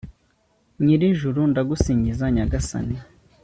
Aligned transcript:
nyir'ijuru, 0.83 1.39
ndagusingiza 1.51 2.25
nyagasani 2.35 2.97